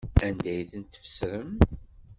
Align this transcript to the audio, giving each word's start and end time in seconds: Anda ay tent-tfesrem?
Anda 0.27 0.49
ay 0.53 0.63
tent-tfesrem? 0.71 1.51